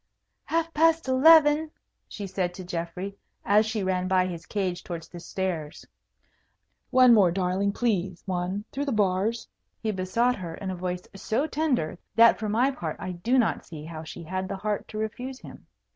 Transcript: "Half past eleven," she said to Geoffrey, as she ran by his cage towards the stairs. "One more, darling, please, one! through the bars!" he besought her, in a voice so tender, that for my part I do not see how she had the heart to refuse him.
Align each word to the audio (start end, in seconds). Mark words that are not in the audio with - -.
"Half 0.45 0.73
past 0.73 1.07
eleven," 1.07 1.69
she 2.07 2.25
said 2.25 2.55
to 2.55 2.63
Geoffrey, 2.63 3.19
as 3.45 3.67
she 3.67 3.83
ran 3.83 4.07
by 4.07 4.25
his 4.25 4.47
cage 4.47 4.83
towards 4.83 5.07
the 5.07 5.19
stairs. 5.19 5.85
"One 6.89 7.13
more, 7.13 7.29
darling, 7.29 7.71
please, 7.71 8.23
one! 8.25 8.65
through 8.71 8.85
the 8.85 8.91
bars!" 8.91 9.47
he 9.79 9.91
besought 9.91 10.37
her, 10.37 10.55
in 10.55 10.71
a 10.71 10.75
voice 10.75 11.03
so 11.15 11.45
tender, 11.45 11.99
that 12.15 12.39
for 12.39 12.49
my 12.49 12.71
part 12.71 12.95
I 12.97 13.11
do 13.11 13.37
not 13.37 13.63
see 13.63 13.83
how 13.85 14.01
she 14.01 14.23
had 14.23 14.49
the 14.49 14.57
heart 14.57 14.87
to 14.87 14.97
refuse 14.97 15.39
him. 15.41 15.67